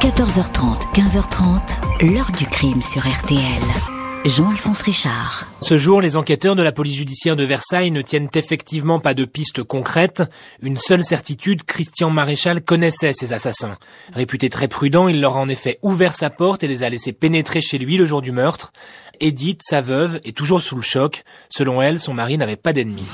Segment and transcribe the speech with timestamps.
[0.00, 3.40] 14h30, 15h30, l'heure du crime sur RTL.
[4.24, 5.48] Jean-Alphonse Richard.
[5.60, 9.24] Ce jour, les enquêteurs de la police judiciaire de Versailles ne tiennent effectivement pas de
[9.24, 10.22] pistes concrètes.
[10.62, 13.76] Une seule certitude, Christian Maréchal connaissait ces assassins.
[14.12, 17.12] Réputé très prudent, il leur a en effet ouvert sa porte et les a laissés
[17.12, 18.72] pénétrer chez lui le jour du meurtre.
[19.18, 21.24] Edith, sa veuve, est toujours sous le choc.
[21.48, 23.08] Selon elle, son mari n'avait pas d'ennemis.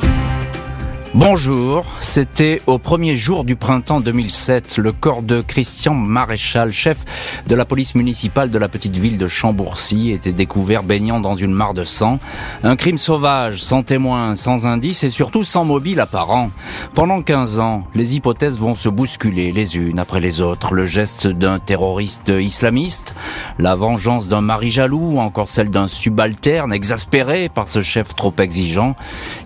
[1.14, 7.04] Bonjour, c'était au premier jour du printemps 2007, le corps de Christian Maréchal, chef
[7.46, 11.53] de la police municipale de la petite ville de Chambourcy, était découvert baignant dans une
[11.53, 12.18] mare de sang.
[12.64, 16.50] Un crime sauvage, sans témoins, sans indices et surtout sans mobile apparent.
[16.94, 20.75] Pendant 15 ans, les hypothèses vont se bousculer les unes après les autres.
[20.75, 23.14] Le geste d'un terroriste islamiste,
[23.61, 28.34] la vengeance d'un mari jaloux ou encore celle d'un subalterne exaspéré par ce chef trop
[28.40, 28.96] exigeant.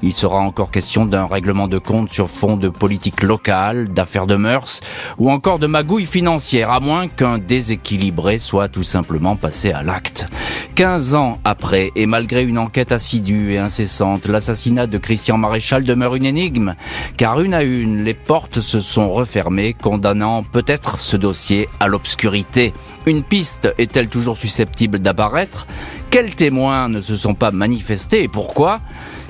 [0.02, 4.36] Il sera encore question d'un règlement de compte sur fond de politique locale, d'affaires de
[4.36, 4.80] mœurs
[5.18, 10.26] ou encore de magouilles financières, à moins qu'un déséquilibré soit tout simplement passé à l'acte.
[10.74, 16.14] 15 ans après, et malgré une enquête assidue et incessante, l'assassinat de Christian Maréchal demeure
[16.14, 16.74] une énigme,
[17.16, 22.72] car une à une, les portes se sont refermées, condamnant peut-être ce dossier à l'obscurité.
[23.06, 25.66] Une piste est-elle toujours susceptible d'apparaître?
[26.10, 28.80] Quels témoins ne se sont pas manifestés et pourquoi?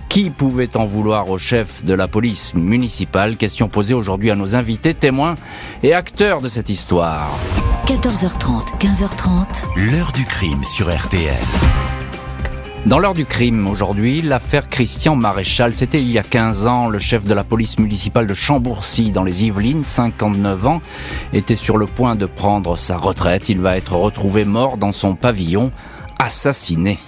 [0.09, 4.55] Qui pouvait en vouloir au chef de la police municipale Question posée aujourd'hui à nos
[4.55, 5.35] invités, témoins
[5.83, 7.31] et acteurs de cette histoire.
[7.87, 9.91] 14h30, 15h30.
[9.91, 11.35] L'heure du crime sur RTL.
[12.87, 15.75] Dans l'heure du crime, aujourd'hui, l'affaire Christian Maréchal.
[15.75, 16.89] C'était il y a 15 ans.
[16.89, 20.81] Le chef de la police municipale de Chambourcy, dans les Yvelines, 59 ans,
[21.33, 23.49] était sur le point de prendre sa retraite.
[23.49, 25.71] Il va être retrouvé mort dans son pavillon,
[26.19, 26.99] assassiné.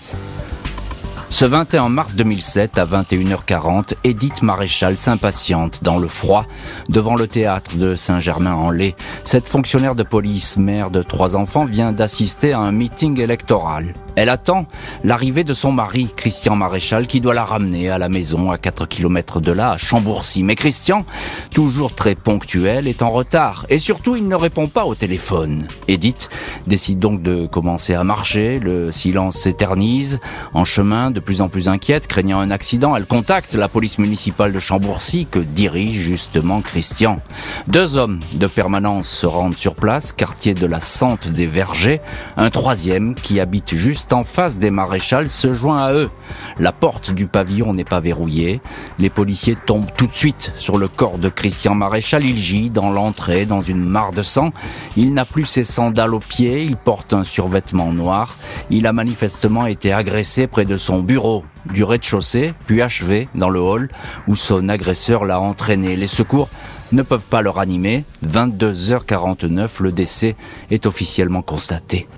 [1.31, 6.45] Ce 21 mars 2007, à 21h40, Edith Maréchal s'impatiente dans le froid
[6.89, 8.97] devant le théâtre de Saint-Germain-en-Laye.
[9.22, 13.95] Cette fonctionnaire de police, mère de trois enfants, vient d'assister à un meeting électoral.
[14.20, 14.66] Elle attend
[15.02, 18.84] l'arrivée de son mari, Christian Maréchal, qui doit la ramener à la maison à 4
[18.84, 20.42] km de là, à Chambourcy.
[20.42, 21.06] Mais Christian,
[21.54, 23.64] toujours très ponctuel, est en retard.
[23.70, 25.66] Et surtout, il ne répond pas au téléphone.
[25.88, 26.28] Edith
[26.66, 28.59] décide donc de commencer à marcher.
[28.59, 30.20] Le silence s'éternise.
[30.53, 34.53] En chemin, de plus en plus inquiète, craignant un accident, elle contacte la police municipale
[34.53, 37.22] de Chambourcy que dirige justement Christian.
[37.69, 42.03] Deux hommes de permanence se rendent sur place, quartier de la Sente des Vergers.
[42.36, 46.10] Un troisième qui habite juste en face des maréchals se joint à eux.
[46.59, 48.60] La porte du pavillon n'est pas verrouillée.
[48.98, 52.25] Les policiers tombent tout de suite sur le corps de Christian Maréchal.
[52.25, 54.53] Il gît dans l'entrée, dans une mare de sang.
[54.97, 56.65] Il n'a plus ses sandales aux pieds.
[56.65, 58.37] Il porte un survêtement noir.
[58.71, 63.60] Il a manifestement été agressé près de son bureau du rez-de-chaussée, puis achevé dans le
[63.60, 63.88] hall
[64.27, 65.97] où son agresseur l'a entraîné.
[65.97, 66.48] Les secours
[66.92, 68.04] ne peuvent pas le ranimer.
[68.27, 70.37] 22h49, le décès
[70.71, 72.09] est officiellement constaté.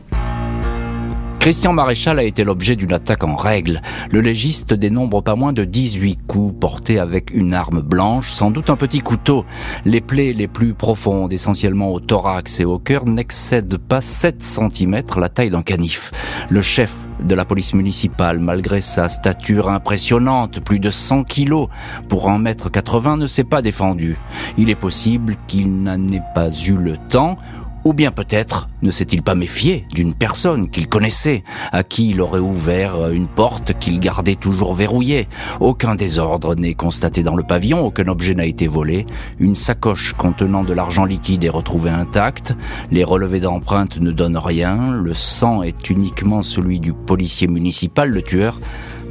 [1.43, 3.83] Christian Maréchal a été l'objet d'une attaque en règle.
[4.13, 8.71] Le légiste dénombre pas moins de 18 coups portés avec une arme blanche, sans doute
[8.71, 9.45] un petit couteau.
[9.85, 15.03] Les plaies les plus profondes, essentiellement au thorax et au cœur, n'excèdent pas 7 cm
[15.17, 16.13] la taille d'un canif.
[16.49, 21.67] Le chef de la police municipale, malgré sa stature impressionnante, plus de 100 kilos
[22.09, 24.17] pour 1 mètre 80, ne s'est pas défendu.
[24.59, 27.37] Il est possible qu'il n'en ait pas eu le temps
[27.85, 32.41] ou bien peut-être ne s'est-il pas méfié d'une personne qu'il connaissait, à qui il aurait
[32.41, 35.29] ouvert une porte qu'il gardait toujours verrouillée.
[35.61, 39.07] Aucun désordre n'est constaté dans le pavillon, aucun objet n'a été volé.
[39.39, 42.55] Une sacoche contenant de l'argent liquide est retrouvée intacte.
[42.91, 44.93] Les relevés d'empreintes ne donnent rien.
[44.93, 48.11] Le sang est uniquement celui du policier municipal.
[48.11, 48.61] Le tueur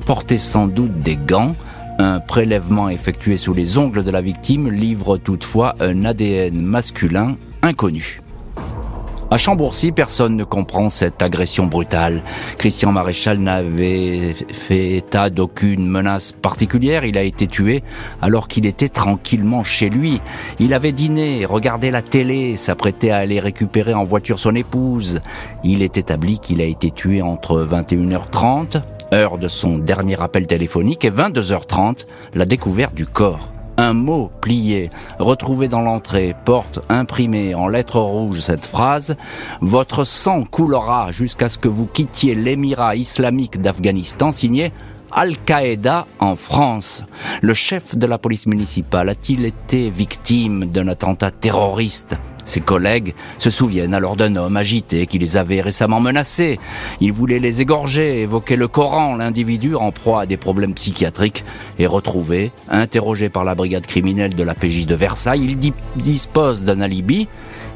[0.05, 1.55] portait sans doute des gants.
[1.99, 8.21] Un prélèvement effectué sous les ongles de la victime livre toutefois un ADN masculin inconnu.
[9.33, 12.21] À Chambourcy, personne ne comprend cette agression brutale.
[12.57, 17.05] Christian Maréchal n'avait fait état d'aucune menace particulière.
[17.05, 17.81] Il a été tué
[18.21, 20.19] alors qu'il était tranquillement chez lui.
[20.59, 25.21] Il avait dîné, regardé la télé, s'apprêtait à aller récupérer en voiture son épouse.
[25.63, 28.81] Il est établi qu'il a été tué entre 21h30,
[29.13, 32.05] heure de son dernier appel téléphonique, et 22h30,
[32.35, 33.50] la découverte du corps
[33.81, 39.15] un mot plié, retrouvé dans l'entrée, porte imprimée en lettres rouges cette phrase
[39.59, 44.71] Votre sang coulera jusqu'à ce que vous quittiez l'émirat islamique d'Afghanistan, signé
[45.11, 47.03] Al-Qaïda en France.
[47.41, 52.15] Le chef de la police municipale a-t-il été victime d'un attentat terroriste?
[52.45, 56.59] Ses collègues se souviennent alors d'un homme agité qui les avait récemment menacés.
[56.99, 59.15] Il voulait les égorger, évoquer le Coran.
[59.15, 61.43] L'individu, en proie à des problèmes psychiatriques,
[61.79, 65.45] est retrouvé, interrogé par la brigade criminelle de la PJ de Versailles.
[65.45, 67.27] Il dispose d'un alibi.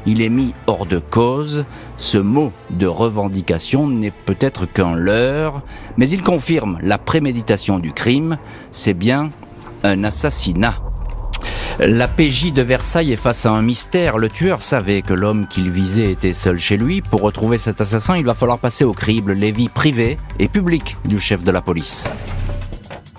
[0.06, 1.64] il est mis hors de cause.
[1.96, 5.62] Ce mot de revendication n'est peut-être qu'un leurre,
[5.96, 8.38] mais il confirme la préméditation du crime.
[8.70, 9.30] C'est bien
[9.82, 10.85] un assassinat.
[11.78, 14.16] La PJ de Versailles est face à un mystère.
[14.16, 17.02] Le tueur savait que l'homme qu'il visait était seul chez lui.
[17.02, 20.96] Pour retrouver cet assassin, il va falloir passer au crible les vies privées et publiques
[21.04, 22.06] du chef de la police.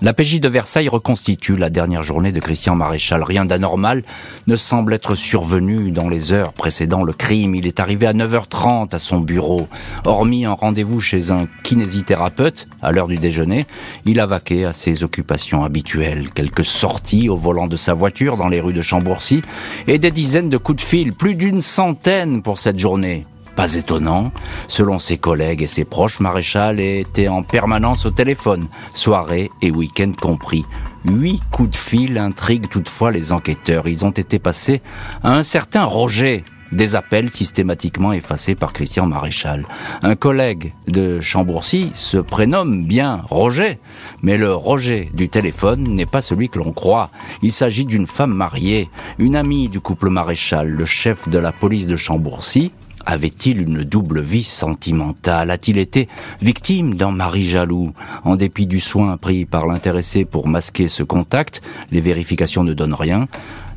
[0.04, 3.24] La PJ de Versailles reconstitue la dernière journée de Christian Maréchal.
[3.24, 4.04] Rien d'anormal
[4.46, 7.56] ne semble être survenu dans les heures précédant le crime.
[7.56, 9.68] Il est arrivé à 9h30 à son bureau.
[10.06, 13.66] Hormis un rendez-vous chez un kinésithérapeute à l'heure du déjeuner,
[14.06, 16.30] il a vaqué à ses occupations habituelles.
[16.30, 19.42] Quelques sorties au volant de sa voiture dans les rues de Chambourcy
[19.88, 23.26] et des dizaines de coups de fil, plus d'une centaine pour cette journée.
[23.58, 24.32] Pas étonnant,
[24.68, 30.12] selon ses collègues et ses proches, Maréchal était en permanence au téléphone, soirée et week-end
[30.22, 30.64] compris.
[31.06, 33.88] Huit coups de fil intriguent toutefois les enquêteurs.
[33.88, 34.84] Ils ont été passés
[35.24, 39.66] à un certain Roger, des appels systématiquement effacés par Christian Maréchal.
[40.04, 43.80] Un collègue de Chambourcy se prénomme bien Roger,
[44.22, 47.10] mais le Roger du téléphone n'est pas celui que l'on croit.
[47.42, 51.88] Il s'agit d'une femme mariée, une amie du couple Maréchal, le chef de la police
[51.88, 52.72] de Chambourcy,
[53.08, 55.50] avait-il une double vie sentimentale?
[55.50, 56.10] A-t-il été
[56.42, 57.94] victime d'un mari jaloux?
[58.26, 61.62] En dépit du soin pris par l'intéressé pour masquer ce contact,
[61.92, 63.28] les vérifications ne donnent rien.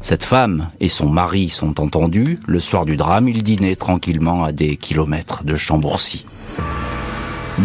[0.00, 2.41] Cette femme et son mari sont entendus.
[2.47, 6.25] Le soir du drame, ils dînaient tranquillement à des kilomètres de Chambourcy.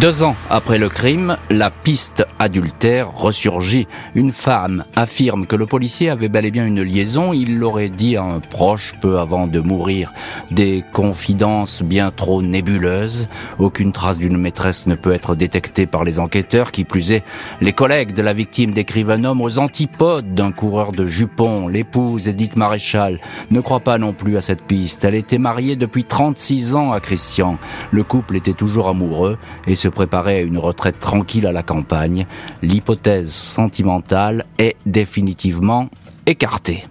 [0.01, 3.87] Deux ans après le crime, la piste adultère ressurgit.
[4.13, 7.31] Une femme affirme que le policier avait bel et bien une liaison.
[7.31, 10.11] Il l'aurait dit à un proche peu avant de mourir.
[10.51, 13.29] Des confidences bien trop nébuleuses.
[13.57, 16.73] Aucune trace d'une maîtresse ne peut être détectée par les enquêteurs.
[16.73, 17.23] Qui plus est,
[17.61, 21.69] les collègues de la victime décrivent un homme aux antipodes d'un coureur de jupons.
[21.69, 25.05] L'épouse, Edith Maréchal, ne croit pas non plus à cette piste.
[25.05, 27.57] Elle était mariée depuis 36 ans à Christian.
[27.91, 29.37] Le couple était toujours amoureux
[29.67, 32.25] et préparait à une retraite tranquille à la campagne,
[32.61, 35.89] l'hypothèse sentimentale est définitivement
[36.25, 36.85] écartée.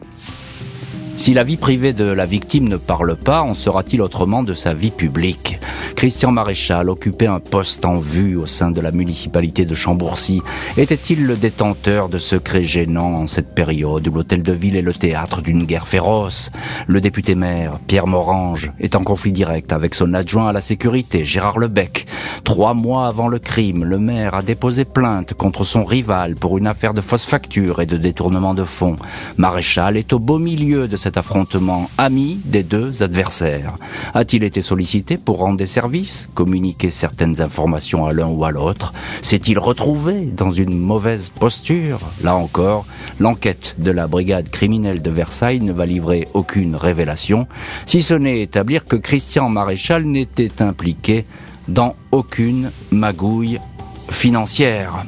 [1.17, 4.75] Si la vie privée de la victime ne parle pas, en sera-t-il autrement de sa
[4.75, 5.61] vie publique?
[5.95, 10.43] Christian Maréchal occupait un poste en vue au sein de la municipalité de Chambourcy.
[10.77, 14.93] Était-il le détenteur de secrets gênants en cette période où l'hôtel de ville est le
[14.93, 16.51] théâtre d'une guerre féroce?
[16.89, 21.25] Le député maire, Pierre Morange, est en conflit direct avec son adjoint à la sécurité,
[21.25, 22.07] Gérard Lebec.
[22.43, 26.67] Trois mois avant le crime, le maire a déposé plainte contre son rival pour une
[26.67, 28.97] affaire de fausse facture et de détournement de fonds.
[29.39, 33.77] Maréchal est au beau milieu de cet affrontement, ami des deux adversaires.
[34.15, 38.95] A-t-il été sollicité pour rendre des services, communiquer certaines informations à l'un ou à l'autre
[39.21, 42.87] S'est-il retrouvé dans une mauvaise posture Là encore,
[43.21, 47.47] l'enquête de la brigade criminelle de Versailles ne va livrer aucune révélation,
[47.85, 51.27] si ce n'est établir que Christian Maréchal n'était impliqué
[51.69, 53.61] dans aucune magouille
[54.09, 55.05] financière.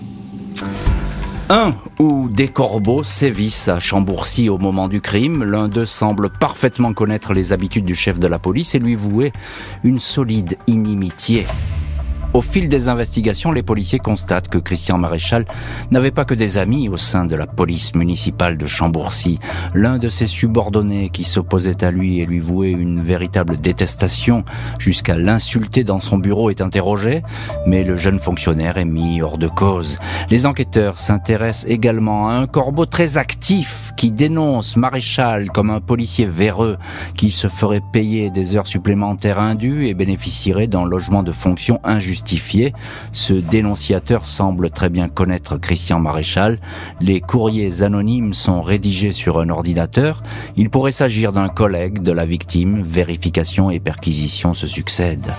[1.49, 5.45] Un ou des corbeaux sévissent à Chambourcy au moment du crime.
[5.45, 9.33] L'un d'eux semble parfaitement connaître les habitudes du chef de la police et lui vouer
[9.85, 11.47] une solide inimitié.
[12.37, 15.47] Au fil des investigations, les policiers constatent que Christian Maréchal
[15.91, 19.39] n'avait pas que des amis au sein de la police municipale de Chambourcy.
[19.73, 24.45] L'un de ses subordonnés qui s'opposait à lui et lui vouait une véritable détestation
[24.79, 27.23] jusqu'à l'insulter dans son bureau est interrogé,
[27.65, 29.99] mais le jeune fonctionnaire est mis hors de cause.
[30.29, 36.27] Les enquêteurs s'intéressent également à un corbeau très actif qui dénonce Maréchal comme un policier
[36.27, 36.77] véreux
[37.15, 42.26] qui se ferait payer des heures supplémentaires indues et bénéficierait d'un logement de fonction injustifié
[43.13, 46.59] ce dénonciateur semble très bien connaître Christian Maréchal.
[47.01, 50.23] Les courriers anonymes sont rédigés sur un ordinateur.
[50.57, 52.83] Il pourrait s'agir d'un collègue de la victime.
[52.83, 55.33] Vérification et perquisition se succèdent.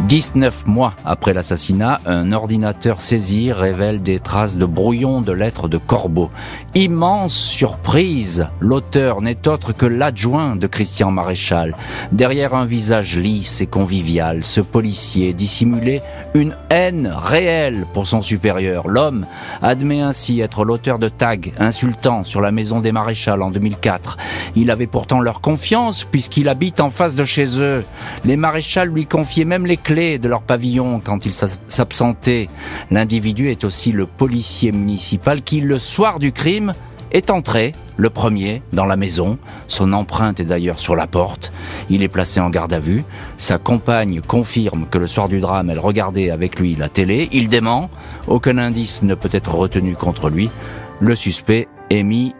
[0.00, 5.78] 19 mois après l'assassinat, un ordinateur saisi révèle des traces de brouillons de lettres de
[5.78, 6.30] Corbeau.
[6.74, 11.76] Immense surprise, l'auteur n'est autre que l'adjoint de Christian Maréchal.
[12.10, 16.02] Derrière un visage lisse et convivial, ce policier dissimulait
[16.34, 18.88] une haine réelle pour son supérieur.
[18.88, 19.26] L'homme
[19.62, 24.16] admet ainsi être l'auteur de tags insultants sur la maison des maréchals en 2004.
[24.56, 27.84] Il avait pourtant leur confiance puisqu'il habite en face de chez eux.
[28.24, 32.48] Les maréchals lui confiaient même les clés de leur pavillon quand il s'absentait.
[32.90, 36.72] L'individu est aussi le policier municipal qui, le soir du crime,
[37.12, 39.38] est entré, le premier, dans la maison.
[39.68, 41.52] Son empreinte est d'ailleurs sur la porte.
[41.88, 43.04] Il est placé en garde à vue.
[43.36, 47.28] Sa compagne confirme que le soir du drame, elle regardait avec lui la télé.
[47.30, 47.90] Il dément.
[48.26, 50.50] Aucun indice ne peut être retenu contre lui.
[50.98, 52.34] Le suspect est mis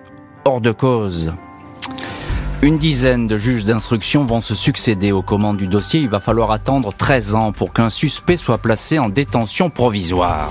[0.45, 1.33] hors de cause.
[2.65, 6.01] Une dizaine de juges d'instruction vont se succéder aux commandes du dossier.
[6.01, 10.51] Il va falloir attendre 13 ans pour qu'un suspect soit placé en détention provisoire.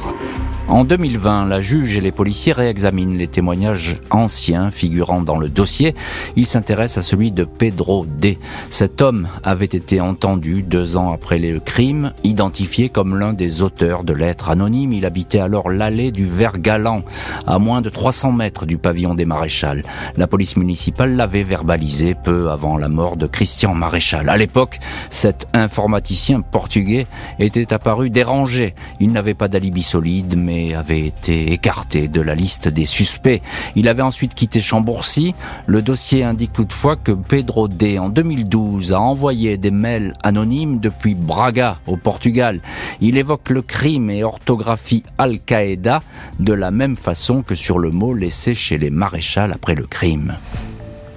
[0.69, 5.93] En 2020, la juge et les policiers réexaminent les témoignages anciens figurant dans le dossier.
[6.37, 8.39] Ils s'intéressent à celui de Pedro D.
[8.69, 14.05] Cet homme avait été entendu deux ans après le crime, identifié comme l'un des auteurs
[14.05, 14.93] de lettres anonymes.
[14.93, 17.03] Il habitait alors l'allée du Vert Galant,
[17.45, 19.83] à moins de 300 mètres du pavillon des Maréchals.
[20.15, 24.29] La police municipale l'avait verbalisé peu avant la mort de Christian Maréchal.
[24.29, 24.79] À l'époque,
[25.09, 27.05] cet informaticien portugais
[27.37, 28.75] était apparu dérangé.
[29.01, 33.41] Il n'avait pas d'alibi solide, mais avait été écarté de la liste des suspects.
[33.75, 35.33] Il avait ensuite quitté Chambourcy.
[35.65, 41.15] Le dossier indique toutefois que Pedro D, en 2012, a envoyé des mails anonymes depuis
[41.15, 42.59] Braga, au Portugal.
[43.01, 46.01] Il évoque le crime et orthographie Al-Qaïda
[46.39, 50.37] de la même façon que sur le mot laissé chez les maréchals après le crime.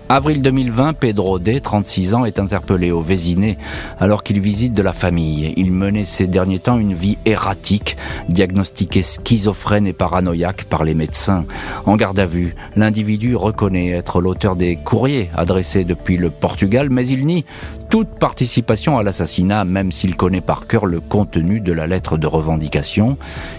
[0.09, 3.59] Avril 2020, Pedro D, 36 ans, est interpellé au Vésiné
[3.99, 5.53] alors qu'il visite de la famille.
[5.57, 7.97] Il menait ces derniers temps une vie erratique,
[8.29, 11.45] diagnostiqué schizophrène et paranoïaque par les médecins.
[11.87, 17.09] En garde à vue, l'individu reconnaît être l'auteur des courriers adressés depuis le Portugal, mais
[17.09, 17.45] il nie
[17.89, 22.27] toute participation à l'assassinat, même s'il connaît par cœur le contenu de la lettre de
[22.27, 23.17] revendication.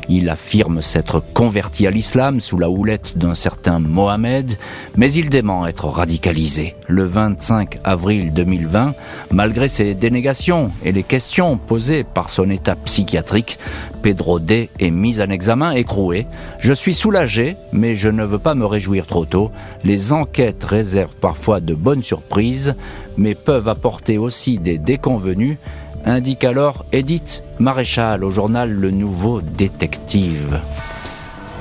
[0.10, 4.58] Il affirme s'être converti à l'islam sous la houlette d'un certain Mohamed,
[4.96, 6.76] mais il dément être radicalisé.
[6.88, 8.94] Le 25 avril 2020,
[9.32, 13.58] malgré ses dénégations et les questions posées par son état psychiatrique,
[14.02, 16.28] Pedro D est mis en examen écroué.
[16.60, 19.52] Je suis soulagé, mais je ne veux pas me réjouir trop tôt.
[19.84, 22.76] Les enquêtes réservent parfois de bonnes surprises,
[23.18, 25.58] mais peuvent apporter aussi des déconvenus,
[26.06, 30.62] indique alors Edith Maréchal au journal Le Nouveau Détective.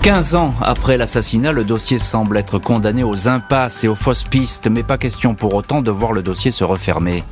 [0.02, 4.68] 15 ans après l'assassinat, le dossier semble être condamné aux impasses et aux fausses pistes,
[4.70, 7.24] mais pas question pour autant de voir le dossier se refermer.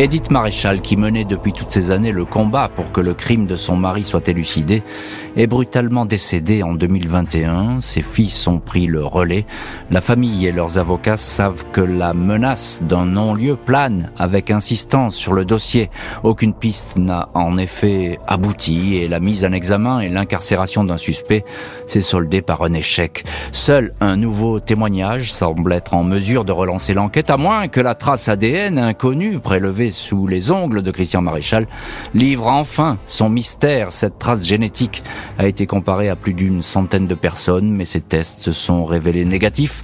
[0.00, 3.56] Edith Maréchal, qui menait depuis toutes ces années le combat pour que le crime de
[3.56, 4.84] son mari soit élucidé,
[5.36, 7.80] est brutalement décédée en 2021.
[7.80, 9.44] Ses fils ont pris le relais.
[9.90, 15.32] La famille et leurs avocats savent que la menace d'un non-lieu plane avec insistance sur
[15.32, 15.90] le dossier.
[16.22, 21.44] Aucune piste n'a en effet abouti et la mise en examen et l'incarcération d'un suspect
[21.86, 23.24] s'est soldée par un échec.
[23.50, 27.96] Seul un nouveau témoignage semble être en mesure de relancer l'enquête, à moins que la
[27.96, 31.66] trace ADN inconnue prélevée sous les ongles de Christian Maréchal,
[32.14, 33.92] livre enfin son mystère.
[33.92, 35.02] Cette trace génétique
[35.38, 39.24] a été comparée à plus d'une centaine de personnes, mais ces tests se sont révélés
[39.24, 39.82] négatifs.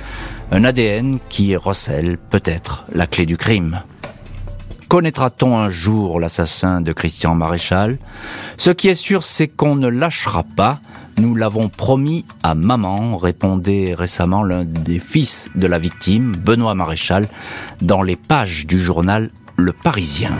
[0.50, 3.82] Un ADN qui recèle peut-être la clé du crime.
[4.88, 7.98] Connaîtra-t-on un jour l'assassin de Christian Maréchal?
[8.58, 10.80] Ce qui est sûr, c'est qu'on ne lâchera pas.
[11.18, 17.28] Nous l'avons promis à maman, répondait récemment l'un des fils de la victime, Benoît Maréchal,
[17.82, 20.38] dans les pages du journal le Parisien.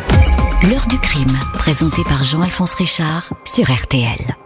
[0.68, 4.37] L'heure du crime, présenté par Jean-Alphonse Richard sur RTL.